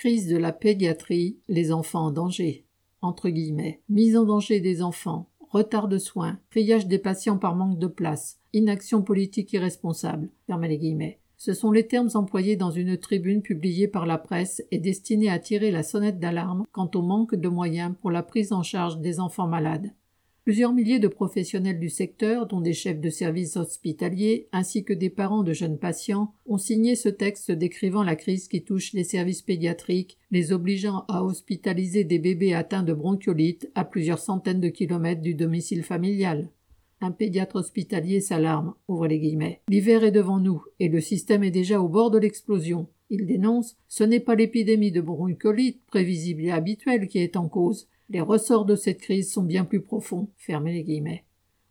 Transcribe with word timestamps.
Crise 0.00 0.28
de 0.28 0.38
la 0.38 0.52
pédiatrie, 0.52 1.36
les 1.46 1.72
enfants 1.72 2.06
en 2.06 2.10
danger. 2.10 2.64
Mise 3.90 4.16
en 4.16 4.24
danger 4.24 4.58
des 4.58 4.80
enfants, 4.80 5.28
retard 5.50 5.88
de 5.88 5.98
soins, 5.98 6.38
triage 6.48 6.86
des 6.86 6.98
patients 6.98 7.36
par 7.36 7.54
manque 7.54 7.78
de 7.78 7.86
place, 7.86 8.40
inaction 8.54 9.02
politique 9.02 9.52
irresponsable. 9.52 10.30
Ce 11.36 11.52
sont 11.52 11.70
les 11.70 11.86
termes 11.86 12.08
employés 12.14 12.56
dans 12.56 12.70
une 12.70 12.96
tribune 12.96 13.42
publiée 13.42 13.88
par 13.88 14.06
la 14.06 14.16
presse 14.16 14.62
et 14.70 14.78
destinée 14.78 15.28
à 15.28 15.38
tirer 15.38 15.70
la 15.70 15.82
sonnette 15.82 16.18
d'alarme 16.18 16.64
quant 16.72 16.90
au 16.94 17.02
manque 17.02 17.34
de 17.34 17.48
moyens 17.50 17.94
pour 18.00 18.10
la 18.10 18.22
prise 18.22 18.54
en 18.54 18.62
charge 18.62 19.00
des 19.00 19.20
enfants 19.20 19.48
malades. 19.48 19.90
Plusieurs 20.44 20.72
milliers 20.72 20.98
de 20.98 21.08
professionnels 21.08 21.78
du 21.78 21.90
secteur, 21.90 22.46
dont 22.46 22.62
des 22.62 22.72
chefs 22.72 23.00
de 23.00 23.10
services 23.10 23.56
hospitaliers 23.56 24.48
ainsi 24.52 24.84
que 24.84 24.94
des 24.94 25.10
parents 25.10 25.42
de 25.42 25.52
jeunes 25.52 25.78
patients, 25.78 26.34
ont 26.46 26.56
signé 26.56 26.96
ce 26.96 27.10
texte 27.10 27.52
décrivant 27.52 28.02
la 28.02 28.16
crise 28.16 28.48
qui 28.48 28.64
touche 28.64 28.94
les 28.94 29.04
services 29.04 29.42
pédiatriques, 29.42 30.16
les 30.30 30.52
obligeant 30.52 31.04
à 31.08 31.22
hospitaliser 31.22 32.04
des 32.04 32.18
bébés 32.18 32.54
atteints 32.54 32.82
de 32.82 32.94
bronchiolite 32.94 33.70
à 33.74 33.84
plusieurs 33.84 34.18
centaines 34.18 34.60
de 34.60 34.68
kilomètres 34.68 35.20
du 35.20 35.34
domicile 35.34 35.82
familial. 35.82 36.48
Un 37.02 37.12
pédiatre 37.12 37.56
hospitalier 37.56 38.20
s'alarme, 38.20 38.74
ouvre 38.88 39.06
les 39.06 39.18
guillemets. 39.18 39.60
L'hiver 39.68 40.04
est 40.04 40.10
devant 40.10 40.38
nous, 40.38 40.62
et 40.80 40.88
le 40.88 41.00
système 41.00 41.44
est 41.44 41.50
déjà 41.50 41.80
au 41.80 41.88
bord 41.88 42.10
de 42.10 42.18
l'explosion. 42.18 42.88
Il 43.10 43.26
dénonce 43.26 43.76
Ce 43.88 44.04
n'est 44.04 44.20
pas 44.20 44.36
l'épidémie 44.36 44.92
de 44.92 45.00
bronchiolite, 45.00 45.84
prévisible 45.86 46.44
et 46.44 46.52
habituelle, 46.52 47.08
qui 47.08 47.18
est 47.18 47.36
en 47.36 47.48
cause. 47.48 47.88
Les 48.08 48.20
ressorts 48.20 48.64
de 48.64 48.76
cette 48.76 49.00
crise 49.00 49.32
sont 49.32 49.42
bien 49.42 49.64
plus 49.64 49.80
profonds. 49.80 50.28
Les 50.48 50.84
guillemets. 50.84 51.24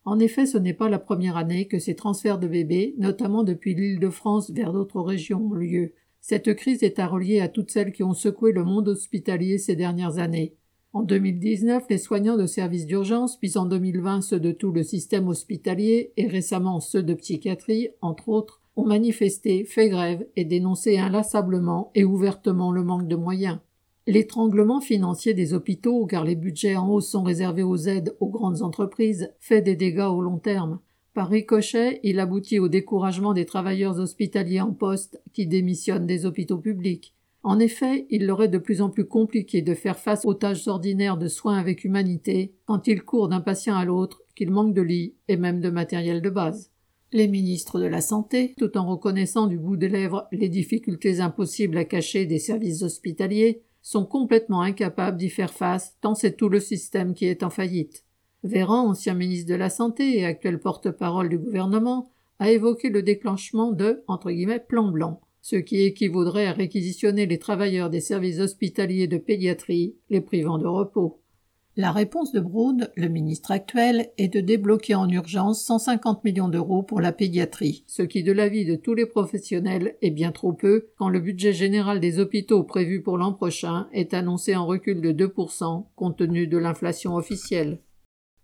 En 0.04 0.20
effet, 0.20 0.46
ce 0.46 0.58
n'est 0.58 0.74
pas 0.74 0.90
la 0.90 1.00
première 1.00 1.38
année 1.38 1.68
que 1.68 1.80
ces 1.80 1.96
transferts 1.96 2.40
de 2.40 2.48
bébés, 2.48 2.96
notamment 2.98 3.44
depuis 3.44 3.74
l'île 3.74 4.00
de 4.00 4.10
France 4.10 4.52
vers 4.52 4.74
d'autres 4.74 5.02
régions, 5.02 5.48
ont 5.48 5.54
lieu. 5.54 5.94
Cette 6.20 6.54
crise 6.56 6.84
est 6.84 7.00
à 7.00 7.08
relier 7.08 7.40
à 7.40 7.48
toutes 7.48 7.72
celles 7.72 7.94
qui 7.94 8.04
ont 8.04 8.14
secoué 8.14 8.52
le 8.52 8.64
monde 8.64 8.90
hospitalier 8.90 9.58
ces 9.58 9.76
dernières 9.76 10.18
années. 10.18 10.56
En 10.92 11.04
2019, 11.04 11.84
les 11.90 11.98
soignants 11.98 12.38
de 12.38 12.48
services 12.48 12.88
d'urgence, 12.88 13.38
puis 13.38 13.58
en 13.58 13.66
2020 13.66 14.22
ceux 14.22 14.40
de 14.40 14.52
tout 14.52 14.72
le 14.72 14.84
système 14.84 15.28
hospitalier 15.28 16.14
et 16.18 16.28
récemment 16.28 16.80
ceux 16.80 17.04
de 17.04 17.14
psychiatrie, 17.14 17.90
entre 18.02 18.30
autres, 18.30 18.62
ont 18.80 18.86
manifesté, 18.86 19.66
fait 19.66 19.90
grève 19.90 20.26
et 20.36 20.46
dénoncé 20.46 20.98
inlassablement 20.98 21.92
et 21.96 22.06
ouvertement 22.06 22.72
le 22.72 22.84
manque 22.84 23.08
de 23.08 23.16
moyens. 23.16 23.60
L'étranglement 24.08 24.80
financier 24.80 25.34
des 25.34 25.54
hôpitaux, 25.54 26.06
car 26.06 26.24
les 26.24 26.36
budgets 26.36 26.78
en 26.78 26.90
hausse 26.90 27.12
sont 27.12 27.24
réservés 27.24 27.64
aux 27.64 27.78
aides 27.78 28.16
aux 28.20 28.30
grandes 28.30 28.62
entreprises, 28.62 29.32
fait 29.40 29.62
des 29.62 29.76
dégâts 29.76 30.10
au 30.10 30.22
long 30.22 30.38
terme. 30.38 30.80
Par 31.14 31.30
ricochet, 31.30 32.00
il 32.04 32.20
aboutit 32.20 32.60
au 32.60 32.70
découragement 32.70 33.34
des 33.34 33.46
travailleurs 33.46 34.00
hospitaliers 34.00 34.62
en 34.62 34.72
poste 34.72 35.22
qui 35.34 35.46
démissionnent 35.46 36.08
des 36.08 36.26
hôpitaux 36.26 36.58
publics. 36.58 37.14
En 37.44 37.60
effet, 37.60 38.08
il 38.10 38.26
leur 38.26 38.42
est 38.44 38.48
de 38.48 38.58
plus 38.58 38.82
en 38.82 38.90
plus 38.90 39.06
compliqué 39.06 39.62
de 39.62 39.74
faire 39.74 40.00
face 40.00 40.26
aux 40.26 40.34
tâches 40.34 40.68
ordinaires 40.68 41.18
de 41.18 41.28
soins 41.28 41.58
avec 41.58 41.84
humanité 41.84 42.54
quand 42.66 42.88
ils 42.88 43.04
courent 43.04 43.30
d'un 43.30 43.42
patient 43.42 43.76
à 43.76 43.86
l'autre, 43.86 44.22
qu'ils 44.36 44.52
manquent 44.52 44.74
de 44.74 44.82
lits 44.82 45.16
et 45.28 45.38
même 45.38 45.60
de 45.60 45.70
matériel 45.70 46.22
de 46.22 46.30
base. 46.30 46.72
Les 47.12 47.28
ministres 47.28 47.80
de 47.80 47.88
la 47.88 48.02
Santé, 48.02 48.54
tout 48.58 48.78
en 48.78 48.88
reconnaissant 48.88 49.48
du 49.48 49.58
bout 49.58 49.78
des 49.78 49.90
lèvres 49.90 50.28
les 50.32 50.48
difficultés 50.48 51.22
impossibles 51.22 51.78
à 51.78 51.84
cacher 51.84 52.28
des 52.28 52.38
services 52.38 52.84
hospitaliers, 52.84 53.64
sont 53.82 54.06
complètement 54.06 54.62
incapables 54.62 55.18
d'y 55.18 55.30
faire 55.30 55.54
face, 55.54 55.98
tant 56.02 56.14
c'est 56.14 56.36
tout 56.36 56.50
le 56.50 56.60
système 56.60 57.16
qui 57.16 57.26
est 57.26 57.42
en 57.42 57.50
faillite. 57.50 58.06
Véran, 58.44 58.88
ancien 58.90 59.16
ministre 59.16 59.50
de 59.50 59.56
la 59.56 59.72
Santé 59.72 60.20
et 60.20 60.26
actuel 60.26 60.60
porte-parole 60.60 61.30
du 61.30 61.40
gouvernement, 61.40 62.12
a 62.38 62.52
évoqué 62.52 62.90
le 62.90 63.02
déclenchement 63.02 63.72
de 63.72 64.04
entre 64.08 64.30
guillemets 64.30 64.60
plan 64.60 64.92
blanc, 64.92 65.20
ce 65.42 65.56
qui 65.56 65.82
équivaudrait 65.82 66.46
à 66.46 66.54
réquisitionner 66.54 67.26
les 67.26 67.40
travailleurs 67.40 67.90
des 67.90 68.02
services 68.02 68.40
hospitaliers 68.40 69.08
de 69.08 69.18
pédiatrie, 69.18 69.96
les 70.12 70.22
privant 70.22 70.60
de 70.60 70.68
repos. 70.68 71.20
La 71.82 71.94
réponse 71.94 72.34
de 72.34 72.42
Brood, 72.42 72.92
le 72.98 73.08
ministre 73.08 73.52
actuel, 73.52 74.10
est 74.18 74.28
de 74.28 74.42
débloquer 74.42 74.96
en 74.96 75.08
urgence 75.08 75.64
150 75.64 76.26
millions 76.26 76.50
d'euros 76.50 76.84
pour 76.84 77.00
la 77.00 77.14
pédiatrie, 77.14 77.86
ce 77.88 78.02
qui, 78.02 78.22
de 78.22 78.34
l'avis 78.34 78.66
de 78.66 78.76
tous 78.76 78.94
les 78.94 79.06
professionnels, 79.06 79.96
est 80.02 80.12
bien 80.12 80.34
trop 80.34 80.52
peu 80.52 80.90
quand 80.98 81.08
le 81.08 81.22
budget 81.22 81.54
général 81.54 82.02
des 82.02 82.20
hôpitaux 82.20 82.64
prévu 82.64 83.02
pour 83.02 83.18
l'an 83.18 83.32
prochain 83.32 83.88
est 83.94 84.14
annoncé 84.14 84.58
en 84.58 84.66
recul 84.66 85.00
de 85.00 85.14
2% 85.14 85.86
compte 85.96 86.18
tenu 86.18 86.48
de 86.48 86.58
l'inflation 86.58 87.16
officielle. 87.16 87.80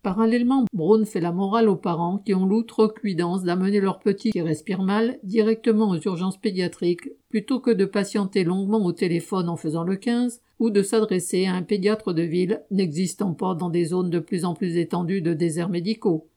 Parallèlement, 0.01 0.63
Braun 0.71 1.03
fait 1.03 1.19
la 1.19 1.33
morale 1.33 1.67
aux 1.67 1.75
parents 1.75 2.19
qui 2.19 2.33
ont 2.35 2.45
l'outrecuidance 2.45 3.43
d'amener 3.43 3.81
leurs 3.81 3.99
petits 3.99 4.31
qui 4.31 4.41
respirent 4.41 4.83
mal 4.83 5.17
directement 5.23 5.89
aux 5.89 5.99
urgences 5.99 6.39
pédiatriques 6.39 7.09
plutôt 7.35 7.59
que 7.59 7.71
de 7.71 7.83
patienter 7.83 8.45
longuement 8.45 8.85
au 8.85 8.93
téléphone 8.93 9.49
en 9.49 9.57
faisant 9.57 9.83
le 9.83 9.97
15 9.97 10.39
ou 10.59 10.69
de 10.69 10.81
s'adresser 10.81 11.47
à 11.47 11.53
un 11.53 11.63
pédiatre 11.63 12.13
de 12.13 12.21
ville 12.21 12.63
n'existant 12.71 13.33
pas 13.33 13.55
dans 13.55 13.69
des 13.69 13.83
zones 13.83 14.09
de 14.09 14.19
plus 14.19 14.45
en 14.45 14.53
plus 14.53 14.77
étendues 14.77 15.21
de 15.21 15.33
déserts 15.33 15.67
médicaux. 15.67 16.29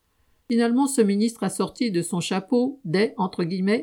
Finalement, 0.51 0.89
ce 0.89 1.01
ministre 1.01 1.45
a 1.45 1.51
sorti 1.51 1.93
de 1.93 2.03
son 2.03 2.19
chapeau 2.19 2.81
des 2.85 3.15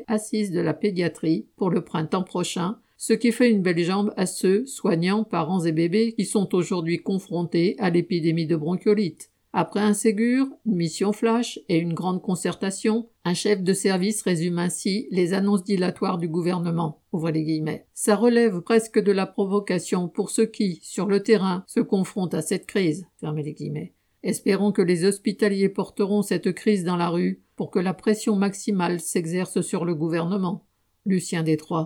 assises 0.08 0.50
de 0.50 0.60
la 0.60 0.74
pédiatrie 0.74 1.46
pour 1.56 1.70
le 1.70 1.82
printemps 1.82 2.22
prochain, 2.22 2.76
ce 2.98 3.14
qui 3.14 3.32
fait 3.32 3.50
une 3.50 3.62
belle 3.62 3.82
jambe 3.82 4.12
à 4.18 4.26
ceux, 4.26 4.66
soignants, 4.66 5.24
parents 5.24 5.64
et 5.64 5.72
bébés, 5.72 6.12
qui 6.12 6.26
sont 6.26 6.54
aujourd'hui 6.54 6.98
confrontés 6.98 7.76
à 7.78 7.88
l'épidémie 7.88 8.46
de 8.46 8.56
bronchiolite. 8.56 9.30
Après 9.58 9.80
un 9.80 9.94
Ségur, 9.94 10.48
une 10.66 10.76
mission 10.76 11.14
flash 11.14 11.58
et 11.70 11.78
une 11.78 11.94
grande 11.94 12.20
concertation, 12.20 13.08
un 13.24 13.32
chef 13.32 13.62
de 13.62 13.72
service 13.72 14.20
résume 14.20 14.58
ainsi 14.58 15.08
les 15.10 15.32
annonces 15.32 15.64
dilatoires 15.64 16.18
du 16.18 16.28
gouvernement. 16.28 17.00
les 17.32 17.42
guillemets. 17.42 17.86
Ça 17.94 18.16
relève 18.16 18.60
presque 18.60 18.98
de 18.98 19.12
la 19.12 19.24
provocation 19.24 20.08
pour 20.08 20.28
ceux 20.28 20.44
qui, 20.44 20.78
sur 20.82 21.06
le 21.06 21.22
terrain, 21.22 21.64
se 21.68 21.80
confrontent 21.80 22.34
à 22.34 22.42
cette 22.42 22.66
crise. 22.66 23.06
Les 23.22 23.54
guillemets. 23.54 23.94
Espérons 24.22 24.72
que 24.72 24.82
les 24.82 25.06
hospitaliers 25.06 25.70
porteront 25.70 26.20
cette 26.20 26.52
crise 26.52 26.84
dans 26.84 26.98
la 26.98 27.08
rue 27.08 27.42
pour 27.56 27.70
que 27.70 27.78
la 27.78 27.94
pression 27.94 28.36
maximale 28.36 29.00
s'exerce 29.00 29.62
sur 29.62 29.86
le 29.86 29.94
gouvernement. 29.94 30.66
Lucien 31.06 31.42
Détroit. 31.42 31.84